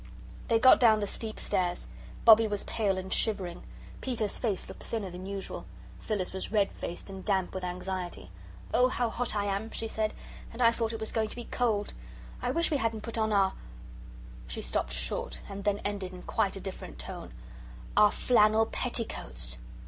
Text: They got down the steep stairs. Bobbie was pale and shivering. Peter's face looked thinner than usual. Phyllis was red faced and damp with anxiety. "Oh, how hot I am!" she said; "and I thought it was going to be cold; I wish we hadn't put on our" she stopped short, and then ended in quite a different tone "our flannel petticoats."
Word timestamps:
They 0.47 0.57
got 0.57 0.79
down 0.79 0.99
the 0.99 1.05
steep 1.05 1.39
stairs. 1.39 1.85
Bobbie 2.25 2.47
was 2.47 2.63
pale 2.63 2.97
and 2.97 3.13
shivering. 3.13 3.61
Peter's 4.01 4.39
face 4.39 4.67
looked 4.67 4.81
thinner 4.83 5.11
than 5.11 5.27
usual. 5.27 5.67
Phyllis 5.99 6.33
was 6.33 6.51
red 6.51 6.71
faced 6.71 7.07
and 7.11 7.23
damp 7.23 7.53
with 7.53 7.63
anxiety. 7.63 8.31
"Oh, 8.73 8.87
how 8.89 9.11
hot 9.11 9.35
I 9.35 9.45
am!" 9.45 9.69
she 9.69 9.87
said; 9.87 10.15
"and 10.51 10.59
I 10.59 10.71
thought 10.71 10.91
it 10.91 10.99
was 10.99 11.11
going 11.11 11.27
to 11.29 11.35
be 11.35 11.45
cold; 11.45 11.93
I 12.41 12.49
wish 12.49 12.71
we 12.71 12.77
hadn't 12.77 13.01
put 13.03 13.19
on 13.19 13.31
our" 13.31 13.53
she 14.47 14.63
stopped 14.63 14.91
short, 14.91 15.37
and 15.47 15.65
then 15.65 15.77
ended 15.85 16.13
in 16.13 16.23
quite 16.23 16.55
a 16.55 16.59
different 16.59 16.97
tone 16.97 17.31
"our 17.95 18.09
flannel 18.11 18.65
petticoats." 18.65 19.57